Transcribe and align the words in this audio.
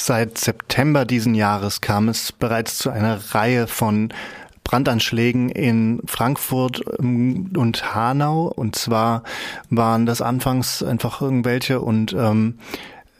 Seit 0.00 0.38
September 0.38 1.04
diesen 1.04 1.34
Jahres 1.34 1.80
kam 1.80 2.08
es 2.08 2.30
bereits 2.30 2.78
zu 2.78 2.88
einer 2.90 3.18
Reihe 3.34 3.66
von 3.66 4.10
Brandanschlägen 4.62 5.48
in 5.48 6.00
Frankfurt 6.06 6.82
ähm, 7.00 7.50
und 7.56 7.96
Hanau. 7.96 8.44
Und 8.44 8.76
zwar 8.76 9.24
waren 9.70 10.06
das 10.06 10.22
anfangs 10.22 10.84
einfach 10.84 11.20
irgendwelche 11.20 11.80
und 11.80 12.12
ähm, 12.12 12.60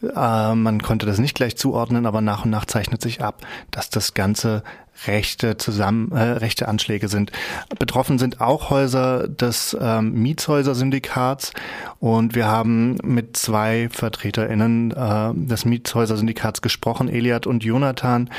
äh, 0.02 0.54
man 0.54 0.80
konnte 0.80 1.04
das 1.04 1.18
nicht 1.18 1.34
gleich 1.34 1.56
zuordnen, 1.56 2.06
aber 2.06 2.20
nach 2.20 2.44
und 2.44 2.52
nach 2.52 2.64
zeichnet 2.64 3.02
sich 3.02 3.24
ab, 3.24 3.44
dass 3.72 3.90
das 3.90 4.14
Ganze 4.14 4.62
rechte 5.06 5.56
zusammen 5.56 6.12
äh, 6.12 6.22
rechte 6.22 6.68
Anschläge 6.68 7.08
sind. 7.08 7.32
Betroffen 7.78 8.18
sind 8.18 8.40
auch 8.40 8.70
Häuser 8.70 9.28
des 9.28 9.76
ähm, 9.80 10.14
Mietshäuser-Syndikats 10.14 11.52
und 12.00 12.34
wir 12.34 12.46
haben 12.46 12.96
mit 13.02 13.36
zwei 13.36 13.88
VertreterInnen 13.90 14.90
äh, 14.90 15.32
des 15.34 15.64
Mietshäuser-Syndikats 15.64 16.62
gesprochen, 16.62 17.08
Eliad 17.08 17.46
und 17.46 17.64
Jonathan, 17.64 18.30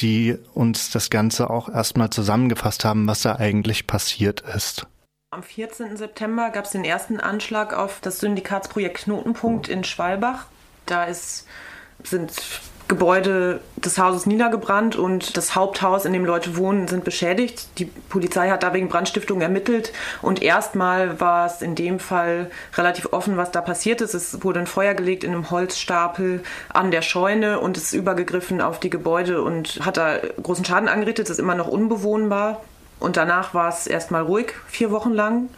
die 0.00 0.36
uns 0.54 0.90
das 0.90 1.10
Ganze 1.10 1.50
auch 1.50 1.68
erstmal 1.68 2.10
zusammengefasst 2.10 2.84
haben, 2.84 3.06
was 3.06 3.22
da 3.22 3.36
eigentlich 3.36 3.86
passiert 3.86 4.40
ist. 4.40 4.86
Am 5.32 5.44
14. 5.44 5.96
September 5.96 6.50
gab 6.50 6.64
es 6.64 6.72
den 6.72 6.84
ersten 6.84 7.20
Anschlag 7.20 7.72
auf 7.72 8.00
das 8.00 8.18
Syndikatsprojekt 8.18 9.04
Knotenpunkt 9.04 9.68
in 9.68 9.84
Schwalbach. 9.84 10.46
Da 10.86 11.04
ist, 11.04 11.46
sind 12.02 12.32
Gebäude 12.90 13.60
des 13.76 13.98
Hauses 13.98 14.26
niedergebrannt 14.26 14.96
und 14.96 15.36
das 15.36 15.54
Haupthaus, 15.54 16.04
in 16.04 16.12
dem 16.12 16.24
Leute 16.24 16.56
wohnen, 16.56 16.88
sind 16.88 17.04
beschädigt. 17.04 17.68
Die 17.78 17.84
Polizei 17.84 18.50
hat 18.50 18.64
da 18.64 18.74
wegen 18.74 18.88
Brandstiftung 18.88 19.40
ermittelt 19.40 19.92
und 20.22 20.42
erstmal 20.42 21.20
war 21.20 21.46
es 21.46 21.62
in 21.62 21.76
dem 21.76 22.00
Fall 22.00 22.50
relativ 22.74 23.12
offen, 23.12 23.36
was 23.36 23.52
da 23.52 23.60
passiert 23.60 24.00
ist. 24.00 24.14
Es 24.14 24.42
wurde 24.42 24.58
ein 24.58 24.66
Feuer 24.66 24.94
gelegt 24.94 25.22
in 25.22 25.32
einem 25.32 25.52
Holzstapel 25.52 26.42
an 26.68 26.90
der 26.90 27.02
Scheune 27.02 27.60
und 27.60 27.76
es 27.76 27.84
ist 27.84 27.92
übergegriffen 27.92 28.60
auf 28.60 28.80
die 28.80 28.90
Gebäude 28.90 29.40
und 29.42 29.78
hat 29.86 29.96
da 29.96 30.16
großen 30.42 30.64
Schaden 30.64 30.88
angerichtet. 30.88 31.26
Es 31.26 31.30
ist 31.30 31.38
immer 31.38 31.54
noch 31.54 31.68
unbewohnbar. 31.68 32.60
Und 32.98 33.16
danach 33.16 33.54
war 33.54 33.68
es 33.68 33.86
erstmal 33.86 34.22
ruhig, 34.22 34.52
vier 34.66 34.90
Wochen 34.90 35.12
lang. 35.12 35.48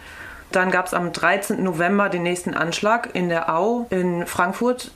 Dann 0.52 0.70
gab 0.70 0.86
es 0.86 0.92
am 0.92 1.12
13. 1.12 1.62
November 1.62 2.10
den 2.10 2.24
nächsten 2.24 2.52
Anschlag 2.52 3.08
in 3.14 3.30
der 3.30 3.52
Au 3.54 3.86
in 3.88 4.26
Frankfurt. 4.26 4.92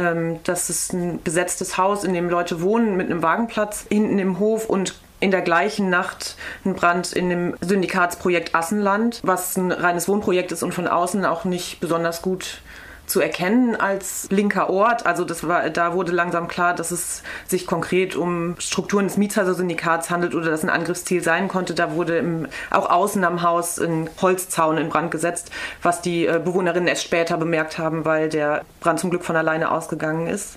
Ähm, 0.00 0.40
das 0.44 0.70
ist 0.70 0.92
ein 0.92 1.22
besetztes 1.22 1.76
Haus, 1.76 2.04
in 2.04 2.14
dem 2.14 2.30
Leute 2.30 2.62
wohnen 2.62 2.96
mit 2.96 3.10
einem 3.10 3.22
Wagenplatz 3.22 3.86
hinten 3.88 4.18
im 4.18 4.38
Hof 4.38 4.68
und 4.68 4.94
in 5.20 5.30
der 5.30 5.42
gleichen 5.42 5.90
Nacht 5.90 6.36
ein 6.64 6.74
Brand 6.74 7.12
in 7.12 7.28
dem 7.28 7.54
Syndikatsprojekt 7.60 8.54
Assenland, 8.54 9.20
was 9.22 9.56
ein 9.58 9.70
reines 9.70 10.08
Wohnprojekt 10.08 10.50
ist 10.50 10.62
und 10.62 10.72
von 10.72 10.88
außen 10.88 11.26
auch 11.26 11.44
nicht 11.44 11.80
besonders 11.80 12.22
gut 12.22 12.62
zu 13.10 13.20
erkennen 13.20 13.74
als 13.74 14.28
linker 14.30 14.70
Ort. 14.70 15.04
Also 15.04 15.24
das 15.24 15.46
war, 15.46 15.68
da 15.68 15.94
wurde 15.94 16.12
langsam 16.12 16.46
klar, 16.46 16.74
dass 16.74 16.92
es 16.92 17.22
sich 17.46 17.66
konkret 17.66 18.14
um 18.14 18.54
Strukturen 18.60 19.08
des 19.08 19.16
Mietshäuser-Syndikats 19.16 20.10
handelt 20.10 20.34
oder 20.34 20.50
dass 20.50 20.62
ein 20.62 20.70
Angriffsziel 20.70 21.22
sein 21.22 21.48
konnte. 21.48 21.74
Da 21.74 21.92
wurde 21.94 22.18
im, 22.18 22.46
auch 22.70 22.88
außen 22.88 23.24
am 23.24 23.42
Haus 23.42 23.78
ein 23.78 24.08
Holzzaun 24.22 24.78
in 24.78 24.88
Brand 24.88 25.10
gesetzt, 25.10 25.50
was 25.82 26.00
die 26.00 26.26
äh, 26.26 26.40
Bewohnerinnen 26.42 26.86
erst 26.86 27.02
später 27.02 27.36
bemerkt 27.36 27.78
haben, 27.78 28.04
weil 28.04 28.28
der 28.28 28.62
Brand 28.78 29.00
zum 29.00 29.10
Glück 29.10 29.24
von 29.24 29.34
alleine 29.34 29.72
ausgegangen 29.72 30.28
ist. 30.28 30.56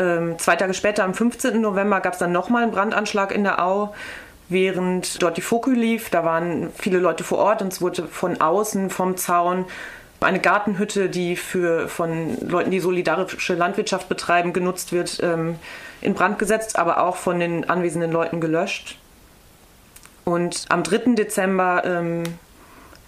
Ähm, 0.00 0.36
zwei 0.38 0.56
Tage 0.56 0.74
später, 0.74 1.04
am 1.04 1.14
15. 1.14 1.60
November, 1.60 2.00
gab 2.00 2.14
es 2.14 2.18
dann 2.18 2.32
nochmal 2.32 2.64
einen 2.64 2.72
Brandanschlag 2.72 3.32
in 3.32 3.44
der 3.44 3.64
Au 3.64 3.94
während 4.48 5.22
dort 5.22 5.36
die 5.36 5.42
Foku 5.42 5.70
lief. 5.70 6.10
Da 6.10 6.24
waren 6.24 6.70
viele 6.76 6.98
Leute 6.98 7.22
vor 7.22 7.38
Ort 7.38 7.62
und 7.62 7.72
es 7.72 7.80
wurde 7.80 8.06
von 8.08 8.40
außen 8.40 8.90
vom 8.90 9.16
Zaun 9.16 9.66
eine 10.20 10.40
Gartenhütte, 10.40 11.08
die 11.08 11.36
für, 11.36 11.88
von 11.88 12.36
Leuten, 12.40 12.70
die 12.70 12.80
solidarische 12.80 13.54
Landwirtschaft 13.54 14.08
betreiben, 14.08 14.52
genutzt 14.52 14.92
wird, 14.92 15.20
ähm, 15.22 15.56
in 16.00 16.14
Brand 16.14 16.38
gesetzt, 16.38 16.78
aber 16.78 17.02
auch 17.02 17.16
von 17.16 17.38
den 17.40 17.68
anwesenden 17.68 18.10
Leuten 18.10 18.40
gelöscht. 18.40 18.98
Und 20.24 20.66
am 20.68 20.82
3. 20.82 21.14
Dezember 21.14 21.82
ähm, 21.84 22.24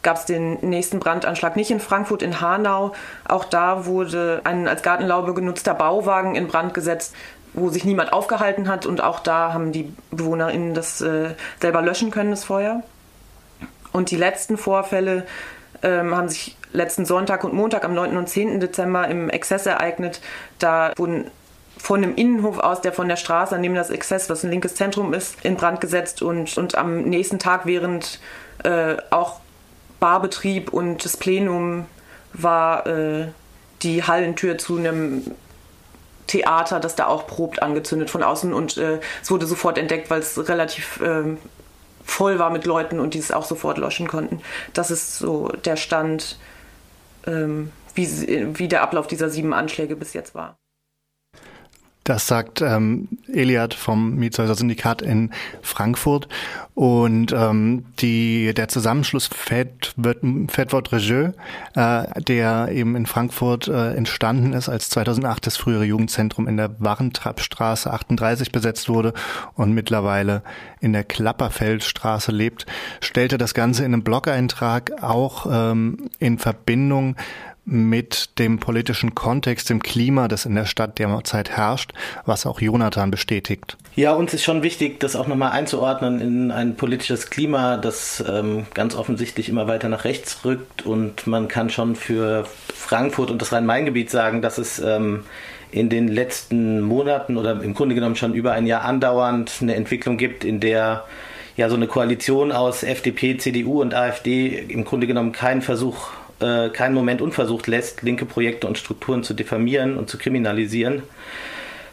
gab 0.03 0.17
es 0.17 0.25
den 0.25 0.55
nächsten 0.61 1.01
Brandanschlag 1.01 1.57
nicht 1.57 1.71
in 1.71 1.81
Frankfurt, 1.81 2.23
in 2.23 2.41
Hanau. 2.41 2.93
Auch 3.29 3.45
da 3.45 3.85
wurde 3.87 4.41
ein 4.45 4.67
als 4.69 4.83
Gartenlaube 4.83 5.35
genutzter 5.35 5.75
Bauwagen 5.75 6.35
in 6.35 6.49
Brand 6.49 6.73
gesetzt, 6.75 7.15
wo 7.53 7.69
sich 7.69 7.85
niemand 7.85 8.13
aufgehalten 8.13 8.69
hat. 8.69 8.87
Und 8.87 9.03
auch 9.03 9.21
da 9.21 9.53
haben 9.53 9.73
die 9.73 9.93
BewohnerInnen 10.11 10.75
das 10.75 11.01
äh, 11.01 11.35
selber 11.61 11.83
löschen 11.83 12.11
können, 12.11 12.31
das 12.31 12.45
Feuer. 12.45 12.83
Und 13.93 14.11
die 14.11 14.17
letzten 14.17 14.57
Vorfälle 14.57 15.27
ähm, 15.83 16.15
haben 16.17 16.29
sich 16.29 16.57
letzten 16.73 17.05
Sonntag 17.05 17.45
und 17.45 17.53
Montag 17.53 17.85
am 17.85 17.95
9. 17.95 18.17
und 18.17 18.29
10. 18.29 18.61
Dezember 18.61 19.09
im 19.09 19.31
Exzess 19.31 19.67
ereignet. 19.67 20.21
Da 20.59 20.93
wurden 20.97 21.31
von 21.79 22.03
einem 22.03 22.15
Innenhof 22.15 22.59
aus, 22.59 22.81
der 22.81 22.93
von 22.93 23.09
der 23.09 23.17
Straße, 23.17 23.55
an 23.55 23.63
dem 23.63 23.75
das 23.75 23.91
Exzess, 23.91 24.29
was 24.29 24.45
ein 24.45 24.51
linkes 24.51 24.75
Zentrum 24.75 25.15
ist, 25.15 25.45
in 25.45 25.57
Brand 25.57 25.81
gesetzt 25.81 26.23
und, 26.23 26.57
und 26.59 26.75
am 26.77 27.03
nächsten 27.03 27.39
Tag, 27.39 27.65
während 27.65 28.21
äh, 28.65 28.97
auch 29.11 29.41
Barbetrieb 29.99 30.73
und 30.73 31.05
das 31.05 31.17
Plenum 31.17 31.87
war 32.33 32.87
äh, 32.87 33.29
die 33.83 34.03
Hallentür 34.03 34.59
zu 34.59 34.77
einem 34.77 35.25
Theater, 36.27 36.81
das 36.81 36.95
da 36.95 37.07
auch 37.07 37.27
probt, 37.27 37.63
angezündet 37.63 38.11
von 38.11 38.23
außen 38.23 38.53
und 38.53 38.77
äh, 38.77 39.01
es 39.23 39.31
wurde 39.31 39.47
sofort 39.47 39.79
entdeckt, 39.79 40.11
weil 40.11 40.21
es 40.21 40.49
relativ 40.49 41.01
äh, 41.01 41.37
voll 42.11 42.39
war 42.39 42.51
mit 42.51 42.67
Leuten 42.67 43.01
und 43.01 43.15
die 43.15 43.19
es 43.19 43.33
auch 43.33 43.45
sofort 43.45 43.79
löschen 43.79 44.09
konnten. 44.09 44.41
Das 44.75 44.91
ist 44.91 45.19
so 45.19 45.49
der 45.65 45.77
Stand 45.77 46.39
ähm, 47.27 47.73
wie, 47.95 48.59
wie 48.59 48.69
der 48.69 48.83
Ablauf 48.83 49.07
dieser 49.07 49.31
sieben 49.31 49.55
Anschläge 49.55 49.97
bis 49.97 50.13
jetzt 50.13 50.35
war. 50.35 50.60
Das 52.11 52.27
sagt 52.27 52.61
ähm, 52.61 53.07
Eliad 53.33 53.73
vom 53.73 54.17
Mietshäuser 54.17 54.57
Syndikat 54.57 55.01
in 55.01 55.31
Frankfurt. 55.63 56.27
Und 56.75 57.31
ähm, 57.31 57.85
die, 58.01 58.53
der 58.53 58.67
Zusammenschluss 58.67 59.29
Fedwort 59.29 60.93
Regieux, 60.93 61.35
äh, 61.77 62.21
der 62.21 62.71
eben 62.73 62.97
in 62.97 63.07
Frankfurt 63.07 63.69
äh, 63.69 63.95
entstanden 63.95 64.55
ist, 64.55 64.69
als 64.69 64.91
2008 64.91 65.47
das 65.47 65.57
frühere 65.57 65.85
Jugendzentrum 65.85 66.49
in 66.49 66.57
der 66.57 66.75
Warentreppstraße 66.81 67.93
38 67.93 68.51
besetzt 68.51 68.89
wurde 68.89 69.13
und 69.55 69.73
mittlerweile 69.73 70.43
in 70.81 70.93
der 70.93 71.05
Klapperfeldstraße 71.05 72.33
lebt, 72.33 72.67
stellte 73.01 73.39
das 73.39 73.55
Ganze 73.55 73.85
in 73.85 73.95
einem 73.95 74.03
Blog-Eintrag 74.03 75.01
auch 75.01 75.47
ähm, 75.49 76.11
in 76.19 76.39
Verbindung 76.39 77.15
mit 77.65 78.39
dem 78.39 78.59
politischen 78.59 79.15
Kontext, 79.15 79.71
dem 79.71 79.83
Klima, 79.83 80.29
das 80.29 80.47
in 80.47 80.55
der 80.55 80.67
Stadt 80.67 80.99
derzeit 80.99 81.51
herrscht, 81.51 81.93
was 82.25 82.47
auch 82.47 82.61
Jonathan 82.61 83.11
bestätigt. 83.11 83.77
Ja, 83.97 84.13
uns 84.13 84.35
ist 84.35 84.45
schon 84.45 84.63
wichtig, 84.63 85.01
das 85.01 85.17
auch 85.17 85.27
nochmal 85.27 85.53
einzuordnen 85.53 86.21
in 86.21 86.51
ein 86.51 86.77
politisches 86.77 87.31
Klima, 87.31 87.77
das 87.77 88.25
ähm, 88.27 88.67
ganz 88.75 88.95
offensichtlich 88.95 89.49
immer 89.49 89.69
weiter 89.69 89.89
nach 89.89 90.05
rechts 90.05 90.45
rückt. 90.45 90.87
Und 90.87 91.27
man 91.27 91.49
kann 91.49 91.71
schon 91.71 91.97
für 91.97 92.47
Frankfurt 92.75 93.31
und 93.31 93.43
das 93.43 93.53
Rhein-Main-Gebiet 93.53 94.11
sagen, 94.11 94.43
dass 94.43 94.59
es 94.59 94.79
ähm, 94.79 95.25
in 95.71 95.89
den 95.89 96.09
letzten 96.09 96.81
Monaten 96.81 97.37
oder 97.37 97.63
im 97.63 97.75
Grunde 97.75 97.95
genommen 97.95 98.17
schon 98.17 98.35
über 98.35 98.53
ein 98.53 98.67
Jahr 98.67 98.83
andauernd 98.83 99.53
eine 99.61 99.75
Entwicklung 99.75 100.17
gibt, 100.17 100.45
in 100.45 100.61
der 100.61 101.05
ja 101.57 101.69
so 101.69 101.77
eine 101.77 101.87
Koalition 101.87 102.53
aus 102.53 102.83
FDP, 102.83 103.37
CDU 103.37 103.81
und 103.81 103.95
AfD 103.95 104.49
im 104.49 104.85
Grunde 104.85 105.07
genommen 105.07 105.33
keinen 105.33 105.63
Versuch 105.63 106.09
äh, 106.41 106.71
keinen 106.71 106.95
Moment 106.95 107.23
unversucht 107.23 107.67
lässt, 107.67 108.03
linke 108.03 108.25
Projekte 108.25 108.67
und 108.67 108.79
Strukturen 108.79 109.23
zu 109.23 109.35
diffamieren 109.35 109.97
und 109.97 110.09
zu 110.09 110.19
kriminalisieren. 110.19 111.03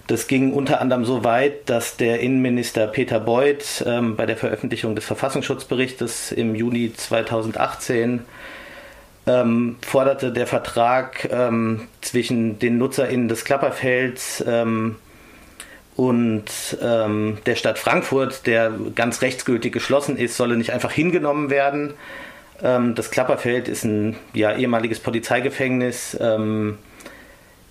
Das 0.07 0.27
ging 0.27 0.53
unter 0.53 0.79
anderem 0.79 1.03
so 1.03 1.25
weit, 1.25 1.69
dass 1.69 1.97
der 1.97 2.21
Innenminister 2.21 2.87
Peter 2.87 3.19
Beuth 3.19 3.83
ähm, 3.85 4.15
bei 4.15 4.25
der 4.25 4.37
Veröffentlichung 4.37 4.95
des 4.95 5.05
Verfassungsschutzberichtes 5.05 6.31
im 6.31 6.55
Juni 6.55 6.93
2018 6.93 8.21
ähm, 9.27 9.75
forderte 9.85 10.31
der 10.31 10.47
Vertrag 10.47 11.27
ähm, 11.29 11.89
zwischen 12.01 12.57
den 12.59 12.77
NutzerInnen 12.77 13.27
des 13.27 13.43
Klapperfelds 13.43 14.43
ähm, 14.47 14.95
und 15.97 16.45
ähm, 16.81 17.39
der 17.45 17.55
Stadt 17.55 17.77
Frankfurt, 17.77 18.47
der 18.47 18.71
ganz 18.95 19.21
rechtsgültig 19.21 19.73
geschlossen 19.73 20.15
ist, 20.15 20.37
solle 20.37 20.55
nicht 20.55 20.71
einfach 20.71 20.91
hingenommen 20.91 21.49
werden, 21.49 21.95
das 22.59 23.11
Klapperfeld 23.11 23.67
ist 23.67 23.83
ein 23.83 24.15
ja, 24.33 24.55
ehemaliges 24.55 24.99
Polizeigefängnis, 24.99 26.17
ähm, 26.19 26.79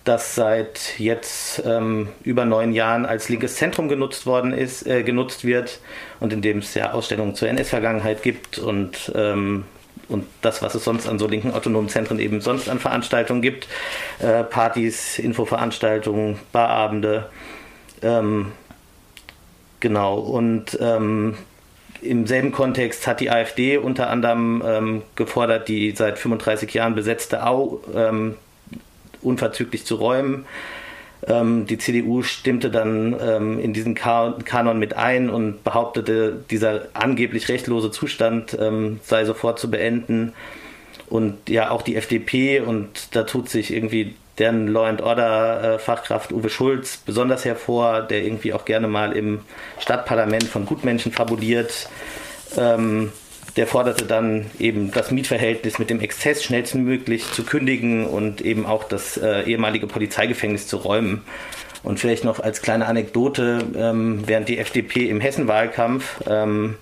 das 0.05 0.37
seit 0.37 0.99
jetzt 0.99 1.63
ähm, 1.67 2.09
über 2.23 2.45
neun 2.45 2.73
Jahren 2.73 3.05
als 3.05 3.29
linkes 3.29 3.57
Zentrum 3.57 3.89
genutzt 3.89 4.25
worden 4.25 4.53
ist, 4.53 4.87
äh, 4.87 5.03
genutzt 5.03 5.45
wird 5.45 5.81
und 6.21 6.33
in 6.33 6.43
dem 6.43 6.59
es 6.59 6.75
ja 6.75 6.93
Ausstellungen 6.93 7.35
zur 7.35 7.49
NS-Vergangenheit 7.49 8.23
gibt 8.23 8.59
und 8.59 9.11
ähm, 9.15 9.65
und 10.09 10.25
das, 10.41 10.63
was 10.63 10.77
es 10.77 10.85
sonst 10.85 11.09
an 11.09 11.19
so 11.19 11.27
linken 11.27 11.51
autonomen 11.53 11.89
Zentren 11.89 12.21
eben 12.21 12.41
sonst 12.41 12.69
an 12.69 12.79
Veranstaltungen 12.79 13.43
gibt, 13.43 13.67
äh, 14.21 14.45
Partys, 14.45 15.19
Infoveranstaltungen, 15.19 16.39
Barabende, 16.53 17.29
ähm, 18.03 18.53
genau. 19.81 20.19
Und 20.19 20.79
ähm, 20.81 21.37
im 22.03 22.27
selben 22.27 22.53
Kontext 22.53 23.07
hat 23.07 23.21
die 23.21 23.31
AfD 23.31 23.79
unter 23.79 24.11
anderem 24.11 24.63
ähm, 24.65 25.03
gefordert, 25.15 25.69
die 25.69 25.93
seit 25.93 26.19
35 26.19 26.73
Jahren 26.75 26.95
besetzte 26.95 27.47
Au 27.47 27.81
ähm, 27.95 28.37
unverzüglich 29.23 29.85
zu 29.85 29.97
räumen. 29.97 30.47
Ähm, 31.27 31.67
die 31.67 31.79
CDU 31.79 32.23
stimmte 32.23 32.71
dann 32.71 33.17
ähm, 33.21 33.59
in 33.59 33.73
diesen 33.73 33.95
Kanon 33.95 34.79
mit 34.79 34.95
ein 34.95 35.31
und 35.31 35.65
behauptete, 35.65 36.45
dieser 36.51 36.89
angeblich 36.93 37.49
rechtlose 37.49 37.91
Zustand 37.91 38.57
ähm, 38.61 39.01
sei 39.03 39.25
sofort 39.25 39.59
zu 39.59 39.71
beenden. 39.71 40.33
Und 41.09 41.49
ja, 41.49 41.71
auch 41.71 41.83
die 41.83 41.97
FDP, 41.97 42.61
und 42.61 43.15
da 43.15 43.23
tut 43.23 43.49
sich 43.49 43.73
irgendwie 43.73 44.15
deren 44.39 44.69
Law 44.69 44.87
and 44.87 45.01
Order 45.01 45.75
äh, 45.75 45.79
Fachkraft 45.79 46.33
Uwe 46.33 46.51
Schulz 46.51 46.99
besonders 46.99 47.45
hervor, 47.45 48.03
der 48.03 48.23
irgendwie 48.25 48.53
auch 48.53 48.65
gerne 48.65 48.89
mal 48.89 49.13
im 49.13 49.41
Stadtparlament 49.79 50.45
von 50.45 50.67
Gutmenschen 50.67 51.13
fabuliert. 51.13 51.89
Ähm, 52.57 53.13
der 53.57 53.67
forderte 53.67 54.05
dann 54.05 54.47
eben 54.59 54.93
das 54.93 55.11
Mietverhältnis 55.11 55.79
mit 55.79 55.89
dem 55.89 56.01
Exzess 56.01 56.45
schnellstmöglich 56.45 57.33
zu 57.33 57.43
kündigen 57.43 58.07
und 58.07 58.43
eben 58.43 58.67
auch 58.67 58.85
das 58.85 59.17
äh, 59.17 59.43
ehemalige 59.45 59.87
Polizeigefängnis 59.87 60.69
zu 60.69 60.77
räumen. 60.77 61.23
Und 61.83 61.99
vielleicht 62.01 62.25
noch 62.25 62.41
als 62.41 62.61
kleine 62.61 62.87
Anekdote, 62.87 63.65
ähm, 63.77 64.25
während 64.27 64.49
die 64.49 64.59
FDP 64.59 65.09
im 65.09 65.21
Hessenwahlkampf 65.21 66.21
ähm, 66.29 66.77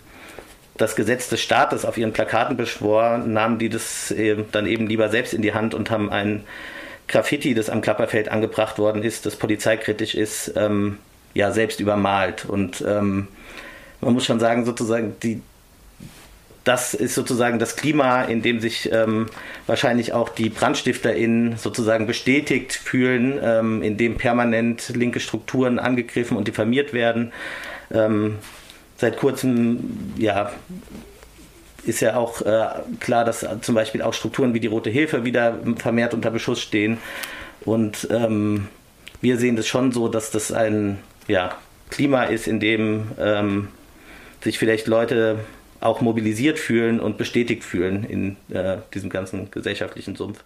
das 0.76 0.96
Gesetz 0.96 1.28
des 1.28 1.40
Staates 1.40 1.84
auf 1.84 1.96
ihren 1.96 2.12
Plakaten 2.12 2.56
beschwor, 2.56 3.18
nahmen 3.18 3.58
die 3.58 3.68
das 3.68 4.10
äh, 4.10 4.36
dann 4.50 4.66
eben 4.66 4.88
lieber 4.88 5.08
selbst 5.10 5.34
in 5.34 5.42
die 5.42 5.54
Hand 5.54 5.74
und 5.74 5.90
haben 5.90 6.10
ein 6.10 6.44
Graffiti, 7.08 7.54
das 7.54 7.70
am 7.70 7.80
Klapperfeld 7.80 8.28
angebracht 8.28 8.78
worden 8.78 9.02
ist, 9.02 9.26
das 9.26 9.36
polizeikritisch 9.36 10.14
ist, 10.14 10.52
ähm, 10.56 10.98
ja 11.34 11.52
selbst 11.52 11.80
übermalt. 11.80 12.44
Und 12.44 12.82
ähm, 12.86 13.28
man 14.00 14.14
muss 14.14 14.24
schon 14.24 14.40
sagen, 14.40 14.64
sozusagen, 14.64 15.14
die, 15.22 15.42
das 16.64 16.94
ist 16.94 17.14
sozusagen 17.14 17.58
das 17.58 17.76
Klima, 17.76 18.22
in 18.22 18.40
dem 18.40 18.60
sich 18.60 18.90
ähm, 18.92 19.26
wahrscheinlich 19.66 20.12
auch 20.12 20.30
die 20.30 20.48
BrandstifterInnen 20.48 21.56
sozusagen 21.58 22.06
bestätigt 22.06 22.72
fühlen, 22.72 23.38
ähm, 23.42 23.82
in 23.82 23.96
dem 23.96 24.16
permanent 24.16 24.90
linke 24.94 25.20
Strukturen 25.20 25.78
angegriffen 25.78 26.36
und 26.36 26.48
diffamiert 26.48 26.92
werden. 26.92 27.32
Ähm, 27.92 28.38
seit 28.96 29.18
kurzem, 29.18 30.14
ja, 30.16 30.52
ist 31.86 32.00
ja 32.00 32.16
auch 32.16 32.40
äh, 32.42 32.66
klar, 33.00 33.24
dass 33.24 33.46
zum 33.60 33.74
Beispiel 33.74 34.02
auch 34.02 34.14
Strukturen 34.14 34.54
wie 34.54 34.60
die 34.60 34.66
Rote 34.66 34.90
Hilfe 34.90 35.24
wieder 35.24 35.58
vermehrt 35.76 36.14
unter 36.14 36.30
Beschuss 36.30 36.60
stehen. 36.60 36.98
Und 37.64 38.08
ähm, 38.10 38.68
wir 39.20 39.38
sehen 39.38 39.56
das 39.56 39.66
schon 39.66 39.92
so, 39.92 40.08
dass 40.08 40.30
das 40.30 40.52
ein 40.52 40.98
ja, 41.28 41.56
Klima 41.90 42.24
ist, 42.24 42.46
in 42.46 42.60
dem 42.60 43.08
ähm, 43.18 43.68
sich 44.42 44.58
vielleicht 44.58 44.86
Leute 44.86 45.38
auch 45.80 46.00
mobilisiert 46.00 46.58
fühlen 46.58 47.00
und 47.00 47.18
bestätigt 47.18 47.64
fühlen 47.64 48.04
in 48.04 48.36
äh, 48.54 48.78
diesem 48.94 49.10
ganzen 49.10 49.50
gesellschaftlichen 49.50 50.16
Sumpf. 50.16 50.42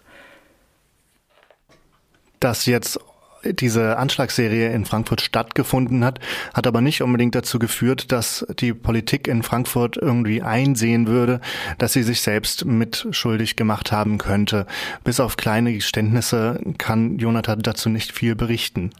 Dass 2.39 2.65
jetzt 2.65 2.99
diese 3.43 3.97
Anschlagsserie 3.97 4.71
in 4.71 4.85
Frankfurt 4.85 5.21
stattgefunden 5.21 6.03
hat, 6.03 6.19
hat 6.53 6.67
aber 6.67 6.81
nicht 6.81 7.01
unbedingt 7.01 7.35
dazu 7.35 7.59
geführt, 7.59 8.11
dass 8.11 8.45
die 8.59 8.73
Politik 8.73 9.27
in 9.27 9.43
Frankfurt 9.43 9.97
irgendwie 9.97 10.41
einsehen 10.41 11.07
würde, 11.07 11.41
dass 11.77 11.93
sie 11.93 12.03
sich 12.03 12.21
selbst 12.21 12.65
mitschuldig 12.65 13.55
gemacht 13.55 13.91
haben 13.91 14.17
könnte. 14.17 14.65
Bis 15.03 15.19
auf 15.19 15.37
kleine 15.37 15.73
Geständnisse 15.73 16.59
kann 16.77 17.17
Jonathan 17.17 17.61
dazu 17.61 17.89
nicht 17.89 18.11
viel 18.11 18.35
berichten. 18.35 18.91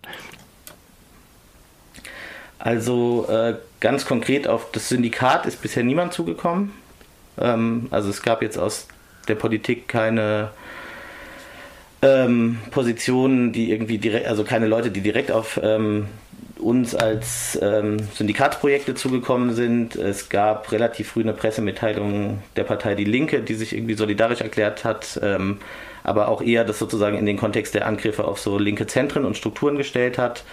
Also 2.60 3.26
äh, 3.30 3.56
ganz 3.80 4.06
konkret 4.06 4.48
auf 4.48 4.72
das 4.72 4.90
Syndikat 4.90 5.46
ist 5.46 5.62
bisher 5.62 5.84
niemand 5.84 6.14
zugekommen. 6.14 6.72
Ähm, 7.38 7.88
also 7.90 8.10
es 8.10 8.22
gab 8.22 8.42
jetzt 8.42 8.58
aus 8.58 8.88
der 9.30 9.36
Politik 9.36 9.88
keine 9.88 10.50
ähm, 12.02 12.60
Positionen, 12.72 13.52
die 13.52 13.72
irgendwie 13.72 13.98
direkt, 13.98 14.28
also 14.28 14.44
keine 14.44 14.68
Leute, 14.68 14.92
die 14.92 15.02
direkt 15.02 15.32
auf 15.32 15.60
ähm, 15.62 16.08
uns 16.60 16.94
als 16.94 17.58
ähm, 17.62 17.98
Syndikatsprojekte 18.14 18.96
zugekommen 18.96 19.54
sind. 19.54 19.96
Es 19.96 20.30
gab 20.30 20.72
relativ 20.72 21.12
früh 21.12 21.22
eine 21.22 21.34
Pressemitteilung 21.34 22.42
der 22.56 22.64
Partei 22.66 22.96
Die 22.96 23.06
Linke, 23.06 23.42
die 23.42 23.56
sich 23.56 23.74
irgendwie 23.74 23.96
solidarisch 23.96 24.42
erklärt 24.42 24.84
hat, 24.84 25.20
ähm, 25.24 25.58
aber 26.04 26.28
auch 26.28 26.42
eher 26.42 26.66
das 26.66 26.80
sozusagen 26.80 27.18
in 27.18 27.26
den 27.26 27.38
Kontext 27.38 27.76
der 27.76 27.88
Angriffe 27.88 28.26
auf 28.26 28.40
so 28.40 28.58
linke 28.58 28.88
Zentren 28.88 29.26
und 29.26 29.38
Strukturen 29.38 29.78
gestellt 29.78 30.18
hat. 30.18 30.44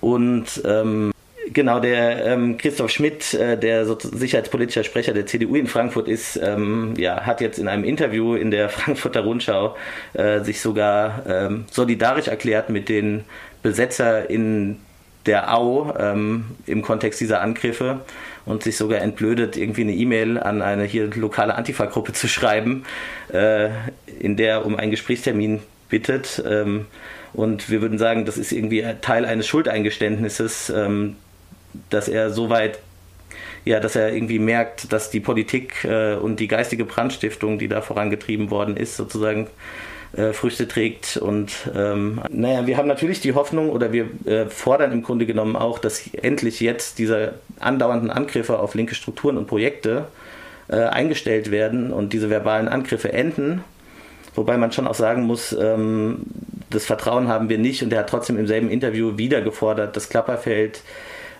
Und 0.00 0.62
ähm, 0.64 1.12
Genau, 1.52 1.78
der 1.78 2.24
ähm, 2.26 2.58
Christoph 2.58 2.90
Schmidt, 2.90 3.34
äh, 3.34 3.56
der 3.56 3.86
so 3.86 3.96
sicherheitspolitischer 3.98 4.82
Sprecher 4.84 5.12
der 5.12 5.26
CDU 5.26 5.54
in 5.54 5.66
Frankfurt 5.66 6.08
ist, 6.08 6.40
ähm, 6.42 6.94
ja, 6.96 7.24
hat 7.24 7.40
jetzt 7.40 7.58
in 7.58 7.68
einem 7.68 7.84
Interview 7.84 8.34
in 8.34 8.50
der 8.50 8.68
Frankfurter 8.70 9.20
Rundschau 9.20 9.76
äh, 10.14 10.40
sich 10.40 10.60
sogar 10.60 11.22
ähm, 11.28 11.64
solidarisch 11.70 12.28
erklärt 12.28 12.68
mit 12.70 12.88
den 12.88 13.24
Besetzer 13.62 14.28
in 14.28 14.78
der 15.26 15.54
Au 15.54 15.94
ähm, 15.98 16.46
im 16.66 16.82
Kontext 16.82 17.20
dieser 17.20 17.40
Angriffe 17.40 18.00
und 18.44 18.62
sich 18.62 18.76
sogar 18.76 19.00
entblödet, 19.00 19.56
irgendwie 19.56 19.82
eine 19.82 19.94
E-Mail 19.94 20.38
an 20.38 20.62
eine 20.62 20.84
hier 20.84 21.10
lokale 21.14 21.54
Antifa-Gruppe 21.54 22.12
zu 22.12 22.28
schreiben, 22.28 22.84
äh, 23.32 23.70
in 24.20 24.36
der 24.36 24.64
um 24.64 24.76
einen 24.76 24.90
Gesprächstermin 24.90 25.60
bittet. 25.88 26.42
Ähm, 26.48 26.86
und 27.32 27.70
wir 27.70 27.82
würden 27.82 27.98
sagen, 27.98 28.24
das 28.24 28.38
ist 28.38 28.52
irgendwie 28.52 28.84
Teil 29.02 29.24
eines 29.24 29.46
Schuldeingeständnisses, 29.46 30.70
ähm, 30.70 31.16
dass 31.90 32.08
er 32.08 32.30
so 32.30 32.50
weit, 32.50 32.78
ja, 33.64 33.80
dass 33.80 33.96
er 33.96 34.12
irgendwie 34.12 34.38
merkt, 34.38 34.92
dass 34.92 35.10
die 35.10 35.20
Politik 35.20 35.84
äh, 35.84 36.14
und 36.14 36.40
die 36.40 36.48
geistige 36.48 36.84
Brandstiftung, 36.84 37.58
die 37.58 37.68
da 37.68 37.80
vorangetrieben 37.82 38.50
worden 38.50 38.76
ist, 38.76 38.96
sozusagen 38.96 39.48
äh, 40.16 40.32
Früchte 40.32 40.68
trägt. 40.68 41.16
Und 41.16 41.52
ähm, 41.74 42.20
naja, 42.30 42.66
wir 42.66 42.76
haben 42.76 42.88
natürlich 42.88 43.20
die 43.20 43.34
Hoffnung 43.34 43.70
oder 43.70 43.92
wir 43.92 44.06
äh, 44.24 44.46
fordern 44.46 44.92
im 44.92 45.02
Grunde 45.02 45.26
genommen 45.26 45.56
auch, 45.56 45.78
dass 45.78 46.06
endlich 46.14 46.60
jetzt 46.60 46.98
diese 46.98 47.34
andauernden 47.60 48.10
Angriffe 48.10 48.58
auf 48.58 48.74
linke 48.74 48.94
Strukturen 48.94 49.36
und 49.36 49.46
Projekte 49.46 50.06
äh, 50.68 50.76
eingestellt 50.76 51.50
werden 51.50 51.92
und 51.92 52.12
diese 52.12 52.30
verbalen 52.30 52.68
Angriffe 52.68 53.12
enden. 53.12 53.62
Wobei 54.34 54.56
man 54.58 54.72
schon 54.72 54.86
auch 54.86 54.94
sagen 54.94 55.22
muss, 55.22 55.52
ähm, 55.52 56.22
das 56.70 56.84
Vertrauen 56.84 57.28
haben 57.28 57.48
wir 57.48 57.58
nicht 57.58 57.82
und 57.82 57.92
er 57.92 58.00
hat 58.00 58.10
trotzdem 58.10 58.38
im 58.38 58.46
selben 58.46 58.70
Interview 58.70 59.18
wieder 59.18 59.40
gefordert, 59.40 59.96
das 59.96 60.08
Klapperfeld 60.08 60.82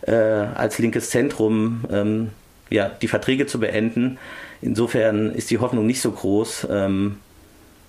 äh, 0.06 0.12
als 0.12 0.79
linkes 0.79 1.11
Zentrum 1.11 1.85
ähm, 1.91 2.31
ja, 2.70 2.88
die 2.88 3.08
Verträge 3.08 3.47
zu 3.47 3.61
beenden. 3.61 4.19
Insofern 4.62 5.32
ist 5.32 5.50
die 5.50 5.58
Hoffnung 5.58 5.87
nicht 5.87 6.00
so 6.00 6.11
groß. 6.11 6.67
Ähm, 6.70 7.19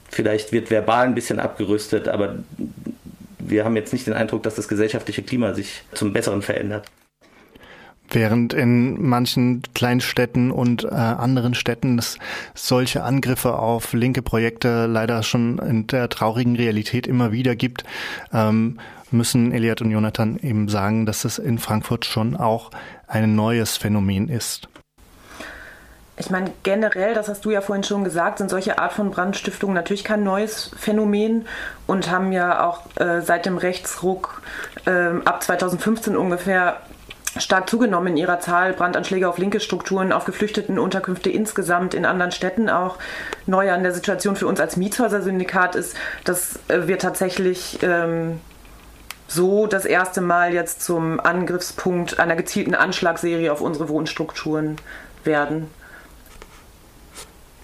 vielleicht 0.10 0.52
wird 0.52 0.69
verbal 0.69 1.06
ein 1.06 1.16
bisschen 1.16 1.40
abgerüstet, 1.40 2.08
aber 2.08 2.36
wir 3.40 3.66
haben 3.66 3.75
jetzt 3.75 3.94
nicht 3.94 4.08
den 4.08 4.14
Eindruck, 4.14 4.44
dass 4.44 4.56
das 4.56 4.68
gesellschaftliche 4.68 5.24
Klima 5.24 5.54
sich 5.54 5.84
zum 5.94 6.14
Besseren 6.14 6.42
verändert. 6.42 6.86
Während 8.10 8.53
in 8.53 9.06
manchen 9.06 9.63
Kleinstädten 9.74 10.50
und 10.50 10.86
äh, 10.86 10.88
anderen 10.88 11.56
Städten 11.56 12.01
solche 12.53 13.03
Angriffe 13.03 13.60
auf 13.60 13.91
linke 13.91 14.22
Projekte 14.22 14.86
leider 14.86 15.24
schon 15.24 15.60
in 15.60 15.88
der 15.88 16.08
traurigen 16.08 16.56
Realität 16.56 17.06
immer 17.06 17.34
wieder 17.34 17.58
gibt, 17.58 17.84
ähm, 18.32 18.80
müssen 19.12 19.52
Eliad 19.52 19.82
und 19.82 19.92
Jonathan 19.92 20.38
eben 20.40 20.68
sagen, 20.70 21.06
dass 21.06 21.26
es 21.26 21.40
in 21.40 21.60
Frankfurt 21.60 22.06
schon 22.06 22.36
auch 22.36 22.72
ein 23.08 23.36
neues 23.36 23.78
Phänomen 23.78 24.30
ist. 24.30 24.68
Ich 26.20 26.32
meine, 26.32 26.52
generell, 26.64 27.14
das 27.14 27.30
hast 27.30 27.46
du 27.46 27.52
ja 27.52 27.62
vorhin 27.62 27.84
schon 27.84 28.04
gesagt, 28.04 28.40
sind 28.40 28.50
solche 28.50 28.80
Art 28.80 28.94
von 28.94 29.12
Brandstiftungen 29.12 29.76
natürlich 29.76 30.04
kein 30.04 30.24
neues 30.24 30.72
Phänomen 30.76 31.46
und 31.86 32.10
haben 32.10 32.32
ja 32.32 32.66
auch 32.66 32.82
äh, 32.96 33.22
seit 33.22 33.46
dem 33.46 33.58
Rechtsruck 33.58 34.42
äh, 34.86 35.12
ab 35.26 35.44
2015 35.44 36.18
ungefähr 36.18 36.82
stark 37.38 37.70
zugenommen 37.70 38.08
in 38.08 38.18
ihrer 38.18 38.40
Zahl. 38.40 38.74
Brandanschläge 38.74 39.30
auf 39.30 39.38
linke 39.38 39.60
Strukturen, 39.60 40.12
auf 40.12 40.26
Geflüchtetenunterkünfte 40.26 41.30
insgesamt 41.30 41.94
in 41.94 42.04
anderen 42.04 42.32
Städten 42.32 42.68
auch. 42.68 42.98
Neu 43.46 43.72
an 43.72 43.84
der 43.84 43.94
Situation 43.94 44.36
für 44.36 44.48
uns 44.48 44.60
als 44.60 44.76
Mietshäuser-Syndikat 44.76 45.76
ist, 45.76 45.96
dass 46.24 46.60
äh, 46.68 46.88
wir 46.88 46.98
tatsächlich 46.98 47.78
ähm, 47.84 48.40
so 49.27 49.67
das 49.67 49.86
erste 49.86 50.22
Mal 50.22 50.53
jetzt 50.53 50.81
zum 50.81 51.19
Angriffspunkt 51.19 52.19
einer 52.19 52.36
gezielten 52.36 52.74
Anschlagsserie 52.74 53.51
auf 53.51 53.62
unsere 53.62 53.89
Wohnstrukturen 53.89 54.77
werden. 55.24 55.67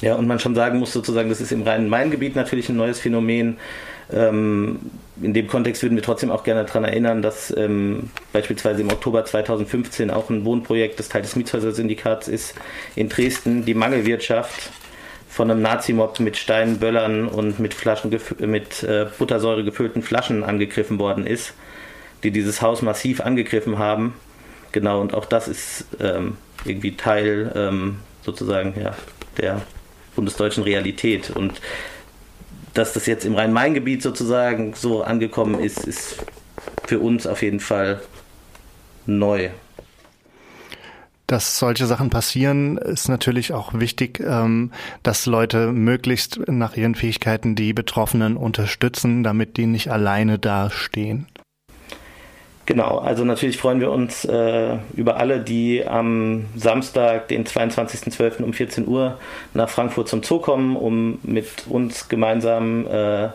Ja, 0.01 0.15
und 0.15 0.27
man 0.27 0.39
schon 0.39 0.53
sagen 0.53 0.79
muss 0.79 0.91
sozusagen, 0.91 1.29
das 1.29 1.39
ist 1.39 1.53
im 1.53 1.61
Rhein-Main-Gebiet 1.61 2.35
natürlich 2.35 2.67
ein 2.67 2.75
neues 2.75 2.99
Phänomen. 2.99 3.57
Ähm, 4.11 4.79
in 5.21 5.33
dem 5.33 5.47
Kontext 5.47 5.81
würden 5.81 5.95
wir 5.95 6.03
trotzdem 6.03 6.29
auch 6.29 6.43
gerne 6.43 6.65
daran 6.65 6.83
erinnern, 6.83 7.21
dass 7.21 7.55
ähm, 7.55 8.09
beispielsweise 8.33 8.81
im 8.81 8.89
Oktober 8.89 9.23
2015 9.23 10.11
auch 10.11 10.29
ein 10.29 10.43
Wohnprojekt, 10.43 10.99
das 10.99 11.07
Teil 11.07 11.21
des 11.21 11.37
Mietshäuser-Syndikats 11.37 12.27
ist, 12.27 12.55
in 12.95 13.07
Dresden 13.07 13.63
die 13.63 13.73
Mangelwirtschaft 13.75 14.71
von 15.33 15.49
einem 15.49 15.63
Nazi-Mob 15.63 16.19
mit 16.19 16.37
Steinen, 16.37 16.77
Böllern 16.77 17.27
und 17.27 17.57
mit, 17.57 17.73
Flaschen 17.73 18.11
mit 18.37 18.83
äh, 18.83 19.07
Buttersäure 19.17 19.63
gefüllten 19.63 20.03
Flaschen 20.03 20.43
angegriffen 20.43 20.99
worden 20.99 21.25
ist, 21.25 21.55
die 22.21 22.29
dieses 22.29 22.61
Haus 22.61 22.83
massiv 22.83 23.19
angegriffen 23.19 23.79
haben. 23.79 24.13
Genau, 24.73 25.01
und 25.01 25.15
auch 25.15 25.25
das 25.25 25.47
ist 25.47 25.87
ähm, 25.99 26.37
irgendwie 26.65 26.95
Teil 26.95 27.51
ähm, 27.55 27.97
sozusagen 28.21 28.79
ja, 28.79 28.95
der 29.39 29.63
bundesdeutschen 30.15 30.63
Realität. 30.63 31.31
Und 31.31 31.59
dass 32.75 32.93
das 32.93 33.07
jetzt 33.07 33.25
im 33.25 33.33
Rhein-Main-Gebiet 33.33 34.03
sozusagen 34.03 34.75
so 34.75 35.01
angekommen 35.01 35.59
ist, 35.59 35.87
ist 35.87 36.17
für 36.85 36.99
uns 36.99 37.25
auf 37.25 37.41
jeden 37.41 37.59
Fall 37.59 38.01
neu. 39.07 39.49
Dass 41.27 41.57
solche 41.57 41.85
Sachen 41.85 42.09
passieren, 42.09 42.77
ist 42.77 43.07
natürlich 43.07 43.53
auch 43.53 43.73
wichtig, 43.73 44.19
ähm, 44.19 44.71
dass 45.03 45.25
Leute 45.25 45.71
möglichst 45.71 46.39
nach 46.47 46.75
ihren 46.75 46.95
Fähigkeiten 46.95 47.55
die 47.55 47.73
Betroffenen 47.73 48.35
unterstützen, 48.35 49.23
damit 49.23 49.55
die 49.57 49.65
nicht 49.65 49.89
alleine 49.89 50.37
dastehen. 50.37 51.27
Genau, 52.65 52.97
also 52.97 53.25
natürlich 53.25 53.57
freuen 53.57 53.81
wir 53.81 53.91
uns 53.91 54.23
äh, 54.23 54.77
über 54.95 55.17
alle, 55.17 55.41
die 55.41 55.85
am 55.85 56.45
Samstag, 56.55 57.27
den 57.27 57.45
22.12. 57.45 58.41
um 58.41 58.53
14 58.53 58.87
Uhr 58.87 59.19
nach 59.53 59.69
Frankfurt 59.69 60.07
zum 60.07 60.23
Zoo 60.23 60.39
kommen, 60.39 60.77
um 60.77 61.19
mit 61.23 61.67
uns 61.67 62.07
gemeinsam 62.07 62.87
äh, 62.87 63.29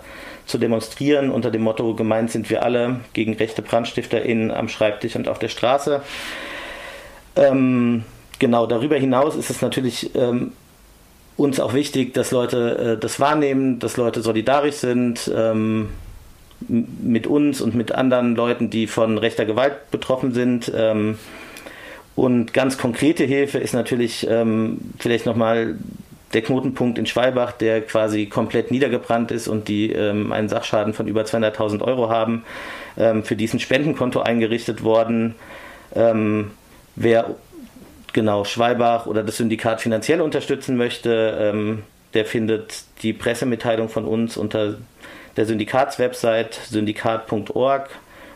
zu 0.47 0.57
demonstrieren 0.57 1.31
unter 1.31 1.51
dem 1.51 1.61
Motto 1.61 1.95
Gemeint 1.95 2.31
sind 2.31 2.49
wir 2.49 2.63
alle 2.63 3.01
gegen 3.13 3.35
rechte 3.35 3.61
BrandstifterInnen 3.61 4.51
am 4.51 4.71
Schreibtisch 4.71 5.15
und 5.15 5.29
auf 5.29 5.39
der 5.39 5.49
Straße. 5.49 6.01
Ähm, 7.39 8.03
genau, 8.39 8.67
darüber 8.67 8.97
hinaus 8.97 9.37
ist 9.37 9.51
es 9.51 9.63
natürlich 9.63 10.15
ähm, 10.15 10.53
uns 11.37 11.61
auch 11.61 11.73
wichtig, 11.73 12.15
dass 12.15 12.31
Leute 12.31 12.97
äh, 12.97 13.01
das 13.01 13.21
wahrnehmen, 13.21 13.79
dass 13.79 13.97
Leute 13.97 14.21
solidarisch 14.21 14.77
sind. 14.77 15.31
Ähm, 15.35 15.89
mit 16.67 17.27
uns 17.27 17.61
und 17.61 17.75
mit 17.75 17.93
anderen 17.93 18.35
Leuten, 18.35 18.71
die 18.71 18.87
von 18.87 19.19
rechter 19.19 19.45
Gewalt 19.45 19.91
betroffen 19.91 20.33
sind. 20.33 20.73
Ähm, 20.75 21.19
und 22.17 22.53
ganz 22.53 22.79
konkrete 22.79 23.25
Hilfe 23.25 23.59
ist 23.59 23.75
natürlich 23.75 24.27
ähm, 24.29 24.79
vielleicht 24.99 25.25
nochmal 25.25 25.77
der 26.35 26.43
Knotenpunkt 26.43 26.99
in 26.99 27.07
Schwalbach, 27.07 27.53
der 27.53 27.81
quasi 27.81 28.27
komplett 28.27 28.71
niedergebrannt 28.71 29.31
ist 29.31 29.49
und 29.49 29.69
die 29.69 29.93
ähm, 29.93 30.33
einen 30.33 30.49
Sachschaden 30.49 30.93
von 30.95 31.07
über 31.07 31.23
200.000 31.23 31.81
Euro 31.81 32.11
haben. 32.11 32.45
Ähm, 32.97 33.23
für 33.23 33.37
diesen 33.37 33.61
Spendenkonto 33.61 34.21
eingerichtet 34.21 34.83
worden. 34.83 35.37
Ähm, 35.95 36.51
wer 36.99 37.37
genau 38.13 38.45
Schwalbach 38.45 39.07
oder 39.07 39.23
das 39.23 39.37
Syndikat 39.37 39.81
finanziell 39.81 40.21
unterstützen 40.21 40.77
möchte, 40.77 41.39
ähm, 41.41 41.83
der 42.15 42.25
findet 42.25 42.83
die 43.03 43.13
Pressemitteilung 43.13 43.89
von 43.89 44.05
uns 44.05 44.37
unter 44.37 44.77
der 45.37 45.47
Syndikatswebsite 45.47 46.59
syndikat.org. 46.69 47.91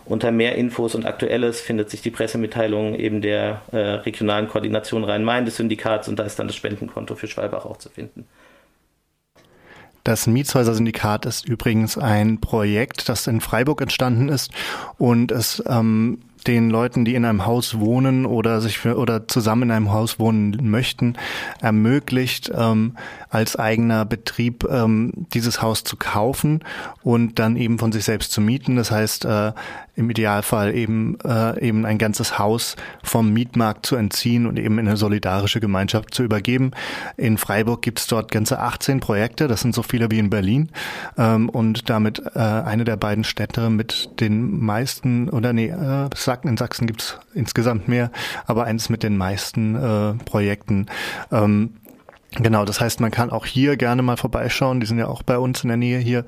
Unter 0.04 0.32
mehr 0.32 0.56
Infos 0.56 0.94
und 0.96 1.06
Aktuelles 1.06 1.60
findet 1.60 1.88
sich 1.88 2.02
die 2.02 2.10
Pressemitteilung 2.10 2.96
eben 2.96 3.22
der 3.22 3.62
äh, 3.70 3.76
regionalen 3.76 4.48
Koordination 4.48 5.04
Rhein-Main 5.04 5.44
des 5.44 5.56
Syndikats 5.56 6.08
und 6.08 6.18
da 6.18 6.24
ist 6.24 6.38
dann 6.38 6.48
das 6.48 6.56
Spendenkonto 6.56 7.14
für 7.14 7.28
Schwalbach 7.28 7.64
auch 7.64 7.76
zu 7.76 7.88
finden. 7.88 8.26
Das 10.04 10.26
Mietshäuser-Syndikat 10.26 11.26
ist 11.26 11.46
übrigens 11.46 11.96
ein 11.96 12.40
Projekt, 12.40 13.08
das 13.08 13.28
in 13.28 13.40
Freiburg 13.40 13.80
entstanden 13.80 14.28
ist 14.28 14.50
und 14.98 15.30
es 15.30 15.62
ähm, 15.68 16.18
den 16.46 16.70
Leuten, 16.70 17.04
die 17.04 17.14
in 17.14 17.24
einem 17.24 17.46
Haus 17.46 17.78
wohnen 17.78 18.26
oder 18.26 18.60
sich 18.60 18.78
für, 18.78 18.96
oder 18.96 19.28
zusammen 19.28 19.64
in 19.64 19.70
einem 19.70 19.92
Haus 19.92 20.18
wohnen 20.18 20.58
möchten, 20.70 21.14
ermöglicht, 21.60 22.50
ähm, 22.54 22.96
als 23.30 23.56
eigener 23.56 24.04
Betrieb 24.04 24.64
ähm, 24.70 25.12
dieses 25.32 25.62
Haus 25.62 25.84
zu 25.84 25.96
kaufen 25.96 26.60
und 27.02 27.38
dann 27.38 27.56
eben 27.56 27.78
von 27.78 27.92
sich 27.92 28.04
selbst 28.04 28.32
zu 28.32 28.40
mieten. 28.40 28.76
Das 28.76 28.90
heißt, 28.90 29.24
äh, 29.24 29.52
im 29.94 30.08
Idealfall 30.08 30.74
eben 30.74 31.18
äh, 31.24 31.60
eben 31.60 31.84
ein 31.84 31.98
ganzes 31.98 32.38
Haus 32.38 32.76
vom 33.02 33.32
Mietmarkt 33.32 33.84
zu 33.84 33.96
entziehen 33.96 34.46
und 34.46 34.58
eben 34.58 34.78
in 34.78 34.88
eine 34.88 34.96
solidarische 34.96 35.60
Gemeinschaft 35.60 36.14
zu 36.14 36.22
übergeben. 36.22 36.70
In 37.16 37.36
Freiburg 37.36 37.82
gibt 37.82 37.98
es 37.98 38.06
dort 38.06 38.30
ganze 38.30 38.58
18 38.58 39.00
Projekte, 39.00 39.48
das 39.48 39.60
sind 39.60 39.74
so 39.74 39.82
viele 39.82 40.10
wie 40.10 40.18
in 40.18 40.30
Berlin 40.30 40.70
ähm, 41.18 41.48
und 41.50 41.90
damit 41.90 42.22
äh, 42.34 42.38
eine 42.38 42.84
der 42.84 42.96
beiden 42.96 43.24
Städte 43.24 43.68
mit 43.68 44.20
den 44.20 44.64
meisten 44.64 45.28
oder 45.28 45.52
nee, 45.52 45.68
äh, 45.68 46.08
in 46.44 46.56
Sachsen 46.56 46.86
gibt 46.86 47.02
es 47.02 47.18
insgesamt 47.34 47.88
mehr, 47.88 48.10
aber 48.46 48.64
eins 48.64 48.88
mit 48.88 49.02
den 49.02 49.16
meisten 49.16 49.74
äh, 49.74 50.14
Projekten. 50.24 50.86
Ähm, 51.30 51.74
Genau, 52.36 52.64
das 52.64 52.80
heißt, 52.80 53.00
man 53.00 53.10
kann 53.10 53.28
auch 53.28 53.44
hier 53.44 53.76
gerne 53.76 54.00
mal 54.00 54.16
vorbeischauen. 54.16 54.80
Die 54.80 54.86
sind 54.86 54.98
ja 54.98 55.06
auch 55.06 55.22
bei 55.22 55.36
uns 55.36 55.64
in 55.64 55.68
der 55.68 55.76
Nähe 55.76 55.98
hier 55.98 56.24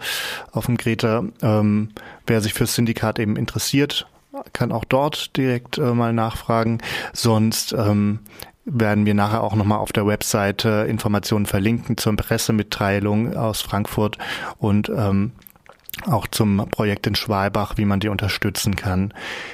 auf 0.52 0.66
dem 0.66 0.76
Greta. 0.76 1.24
Ähm, 1.40 1.88
wer 2.26 2.42
sich 2.42 2.52
fürs 2.52 2.74
Syndikat 2.74 3.18
eben 3.18 3.36
interessiert, 3.36 4.06
kann 4.52 4.70
auch 4.70 4.84
dort 4.84 5.34
direkt 5.36 5.78
äh, 5.78 5.94
mal 5.94 6.12
nachfragen. 6.12 6.78
Sonst 7.14 7.72
ähm, 7.72 8.18
werden 8.66 9.06
wir 9.06 9.14
nachher 9.14 9.42
auch 9.42 9.54
nochmal 9.54 9.78
auf 9.78 9.92
der 9.92 10.06
Webseite 10.06 10.86
Informationen 10.88 11.46
verlinken 11.46 11.96
zur 11.96 12.16
Pressemitteilung 12.16 13.34
aus 13.34 13.62
Frankfurt 13.62 14.18
und 14.58 14.90
ähm, 14.90 15.32
auch 16.06 16.26
zum 16.26 16.68
Projekt 16.70 17.06
in 17.06 17.14
Schwalbach, 17.14 17.76
wie 17.76 17.84
man 17.84 18.00
die 18.00 18.08
unterstützen 18.08 18.76
kann. 18.76 19.14